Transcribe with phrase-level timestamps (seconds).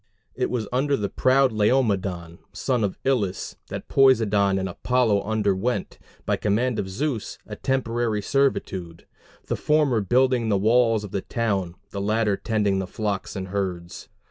[0.33, 6.37] It was under the proud Laomedon, son of Ilus, that Poseidon and Apollo underwent, by
[6.37, 9.05] command of Zeus, a temporary servitude;
[9.45, 14.09] the former building the walls of the town, the latter tending the flocks and herds.